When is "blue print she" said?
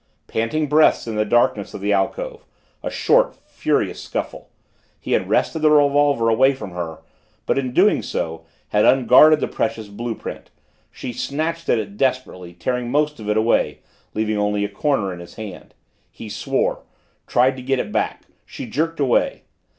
9.89-11.13